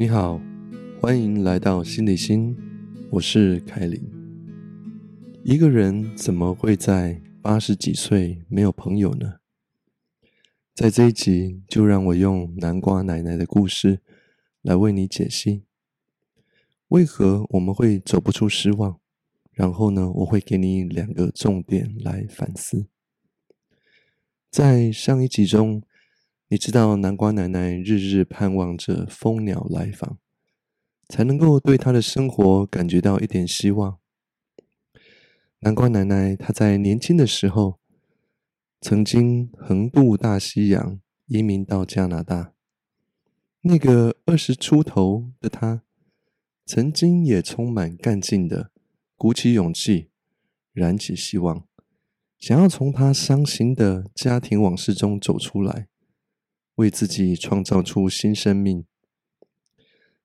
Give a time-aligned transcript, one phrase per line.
[0.00, 0.40] 你好，
[0.98, 2.56] 欢迎来到心理心，
[3.10, 4.02] 我是凯琳。
[5.44, 9.40] 一个人怎么会在八十几岁没有朋友呢？
[10.74, 14.00] 在这一集，就让我用南瓜奶奶的故事
[14.62, 15.64] 来为你解析，
[16.88, 18.98] 为何我们会走不出失望。
[19.52, 22.86] 然后呢，我会给你两个重点来反思。
[24.50, 25.82] 在上一集中。
[26.52, 30.18] 你知道南瓜奶奶日日盼望着蜂鸟来访，
[31.08, 33.98] 才能够对她的生活感觉到一点希望。
[35.60, 37.78] 南瓜奶奶她在年轻的时候，
[38.80, 42.52] 曾经横渡大西洋，移民到加拿大。
[43.60, 45.82] 那个二十出头的她，
[46.66, 48.72] 曾经也充满干劲的，
[49.14, 50.10] 鼓起勇气，
[50.72, 51.64] 燃起希望，
[52.40, 55.86] 想要从她伤心的家庭往事中走出来。
[56.80, 58.86] 为自己创造出新生命，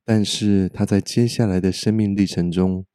[0.06, 2.86] 但是他在接下来的生命历程中，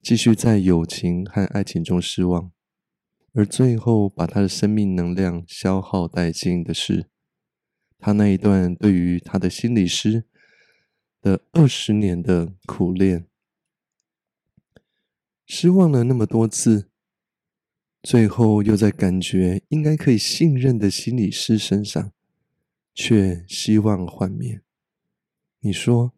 [0.00, 2.50] 继续在友情和爱情中失望，
[3.34, 7.10] 而最后把他的生命能量消耗殆尽的是，
[7.98, 10.24] 他那一段对于他的心理师
[11.20, 13.26] 的二十年的苦练，
[15.44, 16.88] 失望了那么多次，
[18.02, 22.12] 最后又在感觉应该可以信任的心理师身上。
[22.94, 24.62] 却希望幻灭。
[25.60, 26.12] 你说，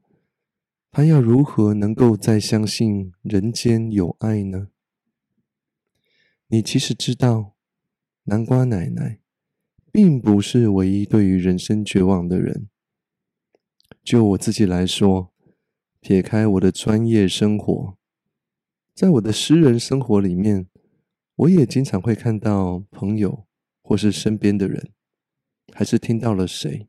[0.90, 4.68] 他要如何能够再相信人间有爱呢？
[6.48, 7.56] 你其实知道，
[8.24, 9.20] 南瓜奶奶
[9.90, 12.68] 并不是唯一对于人生绝望的人。
[14.04, 15.32] 就我自己来说，
[16.00, 17.96] 撇开我的专业生活，
[18.94, 20.68] 在我的私人生活里面，
[21.34, 23.46] 我也经常会看到朋友
[23.82, 24.92] 或是身边的人。
[25.72, 26.88] 还是听到了谁？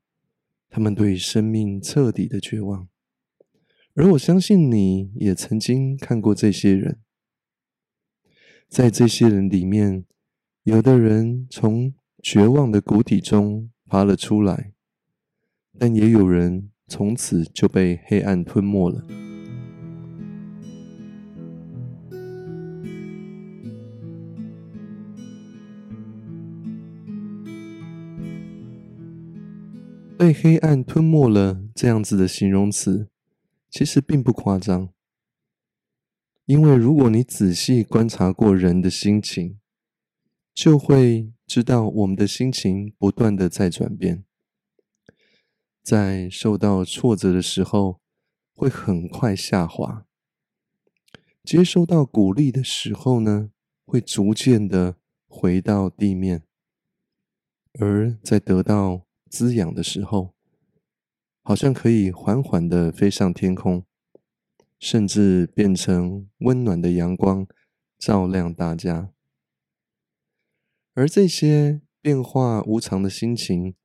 [0.69, 2.89] 他们对生命彻底的绝望，
[3.93, 6.99] 而我相信你也曾经看过这些人。
[8.67, 10.05] 在这些人里面，
[10.63, 14.73] 有的人从绝望的谷底中爬了出来，
[15.79, 19.26] 但也有人从此就被黑暗吞没了。
[30.17, 33.07] 被黑暗吞没了，这样子的形容词
[33.69, 34.91] 其实并不夸张。
[36.45, 39.59] 因为如果你仔细观察过人的心情，
[40.56, 44.23] 就会知道我们的心情不断的在转变。
[45.83, 48.01] 在受到挫折的时候，
[48.56, 50.07] 会很快下滑；
[51.44, 53.51] 接收到鼓励的时候呢，
[53.85, 54.95] 会逐渐的
[55.27, 56.39] 回到地面；
[57.79, 60.33] 而在得到滋养的时候，
[61.43, 63.85] 好像可以缓缓的飞上天空，
[64.79, 67.47] 甚至变成温暖的阳光，
[67.97, 69.11] 照亮大家。
[70.93, 73.75] 而这些变化无常的心情，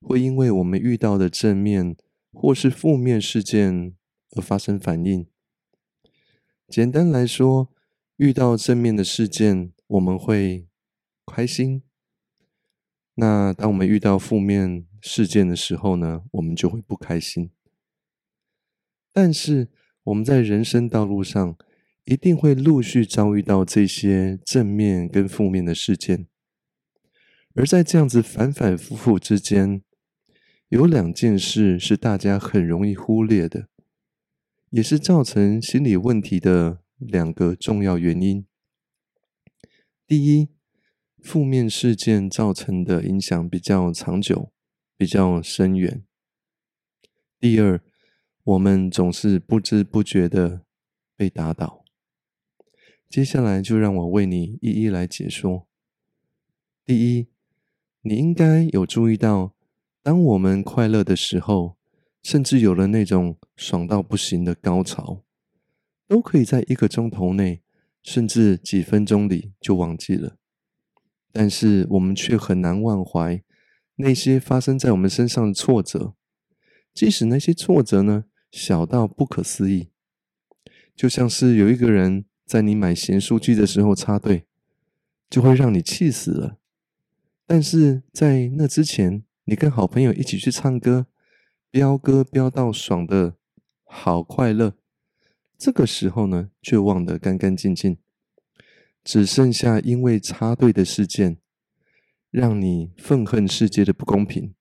[0.00, 1.96] 会因为我们遇到的正面
[2.32, 3.94] 或是负面事件
[4.30, 5.26] 而发生反应。
[6.68, 7.70] 简单来说，
[8.16, 10.66] 遇到正面的事件，我们会
[11.24, 11.82] 开心。
[13.18, 17.50] 那当我们遇到负面事件的时候呢，我们就会不开心。
[19.10, 19.70] 但是
[20.04, 21.56] 我们在人生道路上
[22.04, 26.26] 一定会陆续遭遇到这些正面跟负面的事件，
[27.54, 29.82] 而在这样子反反复复之间，
[30.68, 33.68] 有两件事是大家很容易忽略的，
[34.68, 38.44] 也是造成心理问题的两个重要原因。
[40.06, 40.55] 第一。
[41.22, 44.52] 负面事件造成的影响比较长久，
[44.96, 46.04] 比较深远。
[47.38, 47.80] 第二，
[48.44, 50.62] 我们总是不知不觉的
[51.16, 51.84] 被打倒。
[53.08, 55.66] 接下来就让我为你一一来解说。
[56.84, 57.28] 第一，
[58.02, 59.54] 你应该有注意到，
[60.02, 61.76] 当我们快乐的时候，
[62.22, 65.22] 甚至有了那种爽到不行的高潮，
[66.06, 67.62] 都可以在一个钟头内，
[68.02, 70.36] 甚至几分钟里就忘记了。
[71.38, 73.42] 但是我们却很难忘怀
[73.96, 76.14] 那些发生在我们身上的挫折，
[76.94, 79.90] 即使那些挫折呢小到不可思议，
[80.94, 84.46] 就像是有一个人在你买咸酥鸡的时候插队，
[85.28, 86.56] 就会让你气死了。
[87.46, 91.06] 但是在那之前，你跟好朋友一起去唱歌，
[91.70, 93.34] 飙歌飙到爽的
[93.84, 94.72] 好快乐，
[95.58, 97.98] 这个时候呢却忘得干干净净。
[99.06, 101.38] 只剩下因为插队的事件，
[102.28, 104.52] 让你愤恨世界的不公平，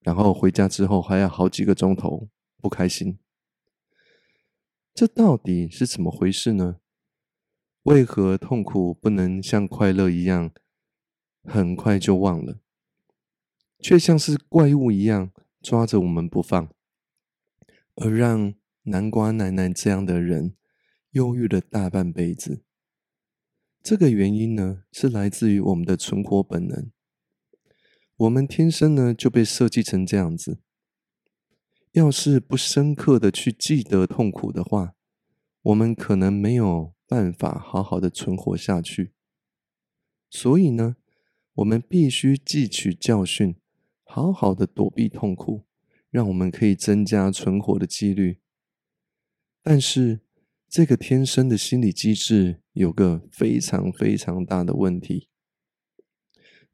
[0.00, 2.28] 然后回家之后还要好几个钟头
[2.60, 3.18] 不开心。
[4.92, 6.80] 这到底是怎么回事呢？
[7.84, 10.50] 为何痛苦不能像快乐一样
[11.44, 12.60] 很快就忘了，
[13.80, 15.32] 却像是怪物一样
[15.62, 16.68] 抓着我们不放，
[17.94, 18.52] 而让
[18.82, 20.54] 南瓜奶奶这样的人
[21.12, 22.60] 忧郁了大半辈子？
[23.82, 26.90] 这个原因呢，是来自于我们的存活本能。
[28.16, 30.58] 我们天生呢就被设计成这样子。
[31.92, 34.94] 要是不深刻的去记得痛苦的话，
[35.62, 39.12] 我们可能没有办法好好的存活下去。
[40.28, 40.96] 所以呢，
[41.54, 43.56] 我们必须汲取教训，
[44.04, 45.64] 好好的躲避痛苦，
[46.10, 48.40] 让我们可以增加存活的几率。
[49.62, 50.20] 但是，
[50.68, 55.28] 这个天生的心理机制有个非常非常大的问题，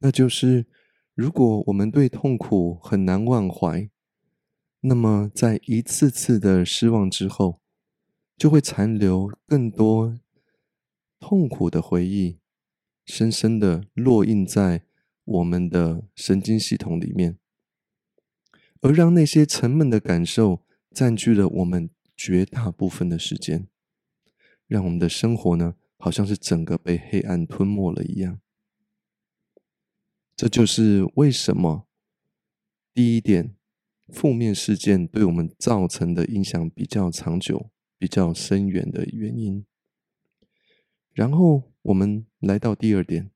[0.01, 0.67] 那就是
[1.15, 3.89] 如果我们对痛苦很难忘怀。
[4.87, 7.63] 那么，在一次次的失望之后，
[8.37, 10.21] 就会残留更多
[11.19, 12.39] 痛苦的回忆，
[13.07, 14.85] 深深的烙印在
[15.25, 17.39] 我们的神经系统里面，
[18.83, 23.67] 而让那些沉闷的感受占据了我们绝大部分的时间，
[24.67, 28.39] 让我们的生活呢，好像是整个被黑暗吞没了一样。
[30.37, 31.87] 这就是为什么
[32.93, 33.57] 第一点。
[34.09, 39.65] 负面事件对我们造成的影响比较长久、比较深远的原因。
[41.15, 43.31] 然后我们来到第二点，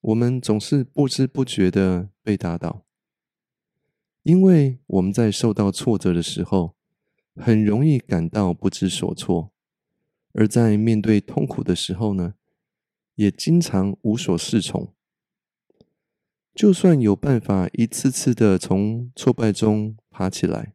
[0.00, 2.84] 我们总是不知不觉的被打倒，
[4.24, 6.74] 因为我们在受到挫折的时候，
[7.36, 9.52] 很容易感到不知所措；
[10.32, 12.34] 而在面对痛苦的时候呢，
[13.14, 14.94] 也经常无所适从。
[16.54, 20.74] 就算有办法一次次的从挫败中爬起来，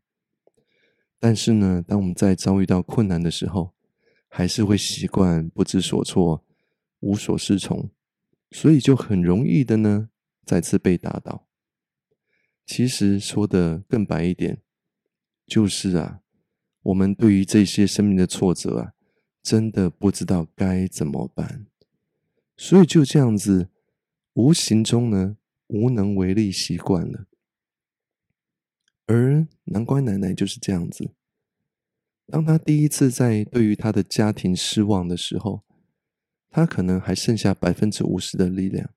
[1.19, 3.75] 但是呢，当我们在遭遇到困难的时候，
[4.27, 6.43] 还是会习惯不知所措、
[6.99, 7.91] 无所适从，
[8.51, 10.09] 所以就很容易的呢，
[10.45, 11.47] 再次被打倒。
[12.65, 14.61] 其实说的更白一点，
[15.45, 16.21] 就是啊，
[16.81, 18.93] 我们对于这些生命的挫折啊，
[19.47, 21.67] 真的不知道该怎么办，
[22.57, 23.69] 所以就这样子，
[24.33, 25.37] 无形中呢。
[25.67, 27.27] 无能为力，习惯了。
[29.05, 31.11] 而南瓜奶奶就是这样子。
[32.27, 35.63] 当她第一次在对于她的家庭失望的时候，
[36.49, 38.93] 她可能还剩下百分之五十的力量。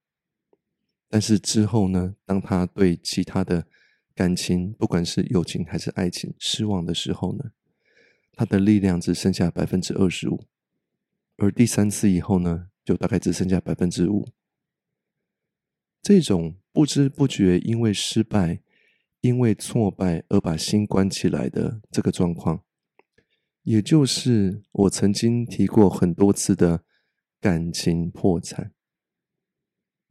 [1.09, 3.67] 但是之后呢，当她对其他的
[4.15, 7.51] 感情，不管是友情还是爱情失望的时候呢，
[8.41, 10.47] 他的力量只剩下百分之二十五。
[11.37, 14.27] 而第三次以后呢，就大概只剩下百分之五。
[16.01, 18.63] 这种不知不觉因为失败、
[19.21, 22.65] 因为挫败而把心关起来的这个状况，
[23.65, 26.83] 也就是我曾经提过很多次的
[27.43, 28.73] 感情破产。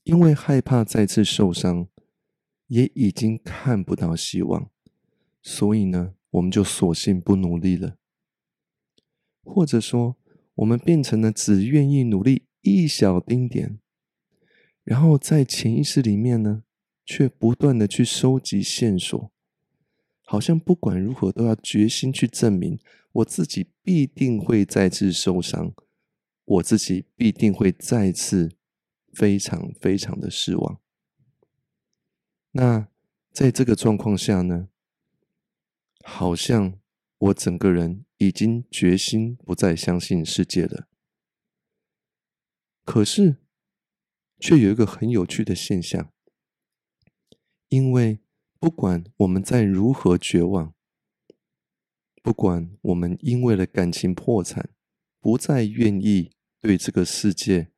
[0.03, 1.87] 因为害怕再次受伤，
[2.67, 4.69] 也已经看不到希望，
[5.41, 7.97] 所以呢，我们就索性不努力了，
[9.49, 10.15] 或者说，
[10.55, 13.79] 我们变成了只愿意努力一小丁点。
[14.83, 16.63] 然后在潜意识里面呢，
[17.05, 19.31] 却不断的去收集线索，
[20.23, 22.79] 好像不管如何都要决心去证明
[23.11, 25.73] 我自己必定会再次受伤，
[26.45, 28.51] 我自己必定会再次
[29.13, 30.79] 非常非常的失望。
[32.51, 32.87] 那
[33.31, 34.69] 在这个状况下呢，
[36.03, 36.78] 好像
[37.19, 40.87] 我整个人已经决心不再相信世界了。
[42.83, 43.37] 可是。
[44.41, 46.13] 却有一个很有趣的现象，
[47.67, 48.21] 因为
[48.57, 50.73] 不管我们在如何绝望，
[52.23, 54.69] 不管我们因为了感情破产，
[55.19, 57.73] 不再愿意对这个世界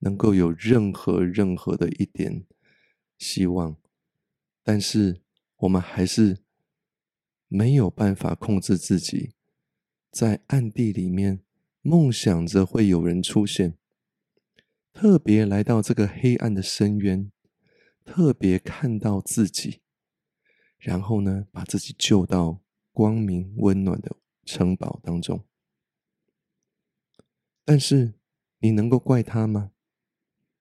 [0.00, 2.44] 能够有任何任何的一点
[3.16, 3.78] 希望，
[4.62, 5.22] 但是
[5.60, 6.41] 我们还是
[7.54, 9.34] 没有办法控制自己，
[10.10, 11.40] 在暗地里面
[11.82, 13.76] 梦想着会有人出现。
[14.90, 17.30] 特别来到这个黑暗的深渊，
[18.06, 19.82] 特别看到自己，
[20.78, 24.16] 然后呢，把自己救到光明温暖的
[24.46, 25.44] 城堡当中。
[27.66, 28.14] 但是，
[28.60, 29.72] 你能够怪他吗？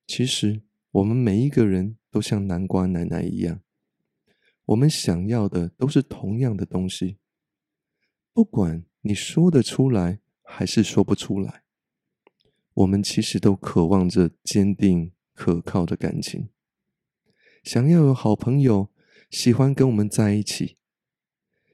[0.05, 3.61] 其实，我们每一个人都像南瓜奶奶一样，
[4.65, 7.17] 我们想要的都是同样的东西，
[8.33, 11.63] 不管你说得出来还是说不出来。
[12.73, 16.49] 我们其实都渴望着坚定可靠的感情，
[17.63, 18.89] 想要有好朋友
[19.29, 20.77] 喜欢跟我们在一起，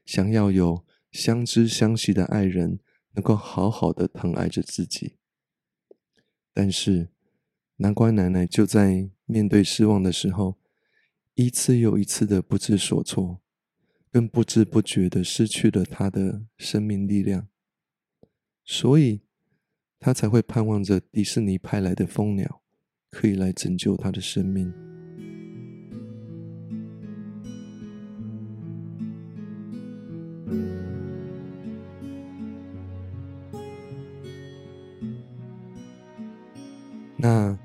[0.04, 2.80] 想要有相知相惜的爱人
[3.12, 5.16] 能够好好的疼爱着自己。
[6.52, 7.10] 但是，
[7.76, 10.56] 南瓜奶奶就在面对失望的时候，
[11.40, 13.40] 一次又一次的不知所措，
[14.10, 17.46] 更不知不觉的失去了他的生命力量，
[18.64, 19.20] 所以，
[20.00, 22.62] 他才会盼望着迪士尼派来的蜂鸟，
[23.08, 24.74] 可以来拯救他的生命。
[37.16, 37.56] 那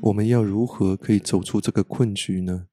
[0.00, 2.66] 我们要如何可以走出这个困局呢？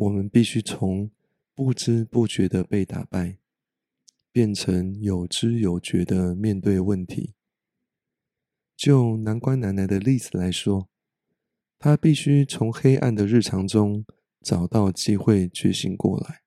[0.00, 1.10] 我们必须从
[1.54, 3.36] 不知不觉的被打败，
[4.32, 7.34] 变成有知有觉的面对问题。
[8.74, 10.88] 就南瓜奶奶的例子来说，
[11.78, 14.06] 她必须从黑暗的日常中
[14.40, 16.40] 找到机会觉醒过来，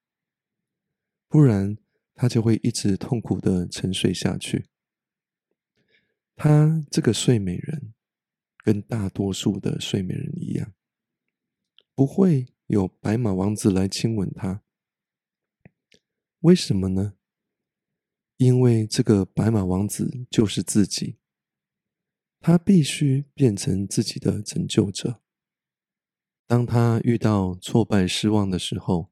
[1.28, 1.78] 不然
[2.16, 4.66] 她就会一直痛苦的沉睡下去。
[6.36, 7.94] 她这个睡美人，
[8.64, 10.74] 跟大多数的睡美人一样，
[11.94, 14.64] 不会有白马王子来亲吻她。
[16.40, 17.14] 为什么呢？
[18.38, 21.18] 因为这个白马王子就是自己，
[22.42, 25.22] 他必须变成自己的拯救者。
[26.46, 29.12] 当他遇到挫败、失望的时候，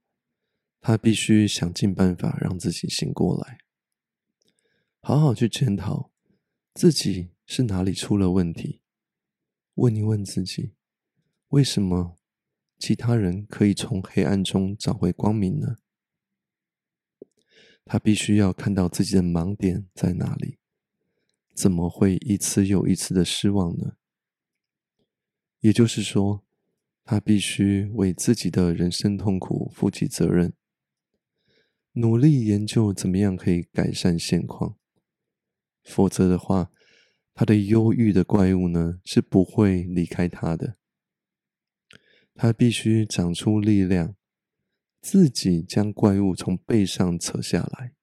[0.82, 3.60] 他必须想尽办法让自己醒过来，
[5.02, 6.12] 好好去检讨。
[6.74, 8.82] 自己是哪里出了问题？
[9.76, 10.74] 问一问自己，
[11.50, 12.18] 为什么
[12.82, 15.78] 其他人可以从黑暗中找回光明呢？
[17.86, 20.58] 他必须要看到自己的盲点在哪里，
[21.54, 23.98] 怎么会一次又一次的失望呢？
[25.60, 26.44] 也就是说，
[27.04, 30.54] 他必须为自己的人生痛苦负起责任，
[31.92, 34.76] 努力研究怎么样可以改善现况。
[35.84, 36.72] 否则的话，
[37.36, 40.78] 他的忧郁的怪物呢是不会离开他的。
[42.42, 44.16] 他必须长出力量，
[45.00, 47.94] 自己将怪物从背上扯下来，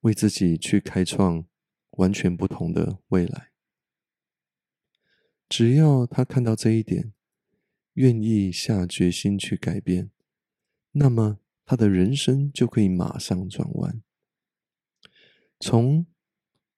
[0.00, 1.46] 为自己去开创
[1.90, 3.52] 完全不同的未来。
[5.48, 7.12] 只要他看到这一点，
[7.92, 10.10] 愿意下决心去改变，
[10.90, 14.02] 那么他的人生就可以马上转弯，
[15.60, 16.04] 从。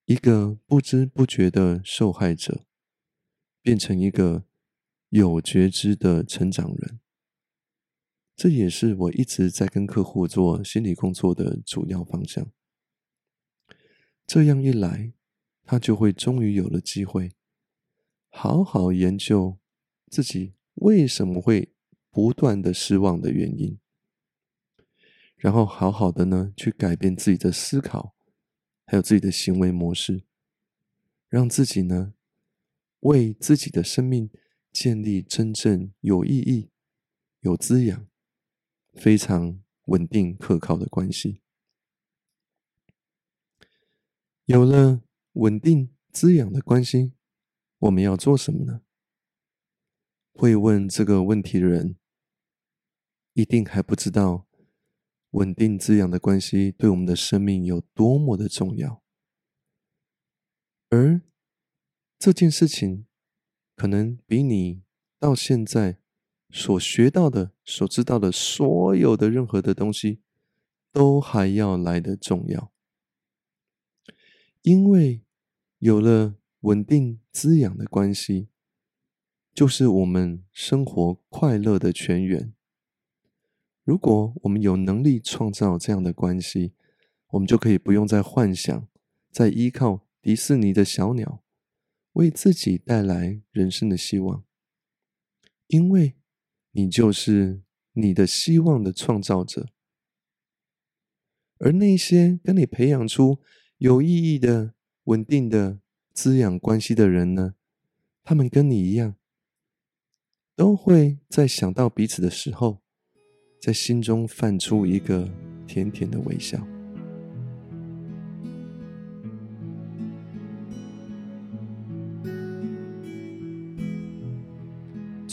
[0.05, 2.67] 一个不知不觉的受害者，
[3.63, 4.45] 变成一个
[5.13, 6.99] 有觉知的成长人，
[8.35, 12.51] 这也是我一直在跟客户做心理工作的主要方向。
[14.27, 15.13] 这样一来，
[15.65, 17.33] 他就会终于有了机会，
[18.31, 19.59] 好好研究
[20.09, 21.75] 自己为什么会
[22.11, 23.79] 不断的失望的原因，
[25.37, 28.15] 然后好好的呢去改变自己的思考。
[28.87, 30.25] 还有自己的行为模式，
[31.29, 32.15] 让自己呢
[33.01, 34.31] 为自己的生命
[34.73, 36.71] 建立真正有意义、
[37.41, 38.09] 有滋养、
[38.95, 41.43] 非常稳定可靠的关系。
[44.47, 45.03] 有了
[45.35, 47.13] 稳定滋养的关系，
[47.79, 48.83] 我们要做什么呢？
[50.33, 51.97] 会问这个问题的人，
[53.35, 54.49] 一定还不知道。
[55.31, 59.03] 稳定滋养的关系对我们的生命有多么的重要，
[60.91, 61.23] 而
[62.19, 63.07] 这件事情
[63.75, 64.83] 可能比你
[65.19, 65.99] 到现在
[66.51, 70.21] 所学到的、所知道的所有的任何的东西
[70.93, 72.71] 都还要来的重要，
[74.63, 75.23] 因为
[75.79, 78.49] 有了稳定滋养的关系，
[79.55, 82.53] 就是我们生活快乐的泉源。
[83.85, 86.75] 如果我们有能力创造这样的关系，
[87.31, 88.87] 我们就可以不用再幻想、
[89.31, 91.42] 再依靠迪士尼的小鸟，
[92.13, 94.45] 为自己带来人生的希望，
[95.67, 96.15] 因为
[96.73, 99.69] 你就是你的希望的创造者。
[101.59, 103.41] 而那些跟你培养出
[103.79, 105.81] 有意义的、稳定的
[106.13, 107.55] 滋养关系的人呢？
[108.25, 109.17] 他们跟你一样，
[110.55, 112.83] 都会在想到彼此的时候。
[113.61, 115.31] 在心中泛出一个
[115.69, 116.67] 甜甜的微笑。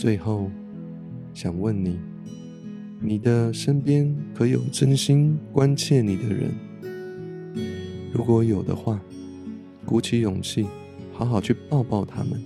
[0.01, 0.49] 最后，
[1.33, 1.99] 想问你：
[3.01, 6.53] 你的身边可有真心关切你的人？
[8.13, 8.97] 如果有的话，
[9.85, 10.65] 鼓起勇气，
[11.11, 12.41] 好好去抱抱他们，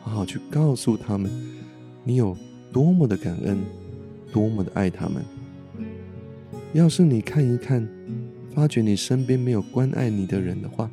[0.00, 1.30] 好好去告诉他们，
[2.02, 2.34] 你有
[2.72, 3.58] 多么的感恩。
[4.32, 5.22] 多么的爱他们！
[6.72, 7.86] 要是你看一看
[8.54, 10.90] 发觉你身边没有关爱你的人的话，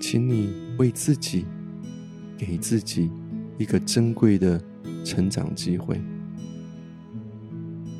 [0.00, 1.44] 请你为自己
[2.38, 3.10] 给自己
[3.58, 4.60] 一个珍贵的
[5.04, 6.00] 成长机会，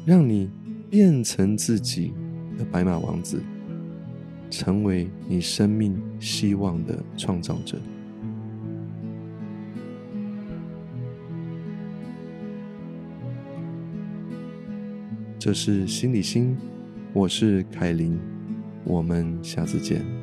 [0.07, 0.49] 让你
[0.89, 2.15] 变成自己
[2.57, 3.43] 的白马王子，
[4.49, 7.77] 成为你生命希望的创造者。
[15.41, 16.57] 这是心理心，
[17.13, 18.17] 我是凯琳，
[18.85, 20.18] 我们下次见。